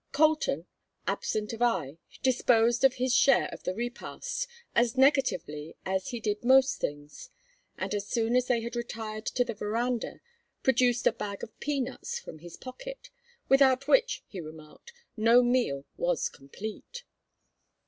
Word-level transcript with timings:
Colton, 0.13 0.65
absent 1.05 1.53
of 1.53 1.61
eye, 1.61 1.99
disposed 2.23 2.83
of 2.83 2.95
his 2.95 3.13
share 3.13 3.47
of 3.49 3.61
the 3.61 3.75
repast 3.75 4.47
as 4.73 4.97
negatively 4.97 5.75
as 5.85 6.07
he 6.07 6.19
did 6.19 6.43
most 6.43 6.79
things, 6.81 7.29
and 7.77 7.93
as 7.93 8.07
soon 8.07 8.35
as 8.35 8.47
they 8.47 8.61
had 8.61 8.75
retired 8.75 9.27
to 9.27 9.45
the 9.45 9.53
veranda 9.53 10.19
produced 10.63 11.05
a 11.05 11.11
bag 11.13 11.43
of 11.43 11.55
peanuts 11.59 12.17
from 12.17 12.39
his 12.39 12.57
pocket, 12.57 13.11
without 13.47 13.87
which, 13.87 14.23
he 14.25 14.41
remarked, 14.41 14.91
no 15.17 15.43
meal 15.43 15.85
was 15.97 16.29
complete. 16.29 17.03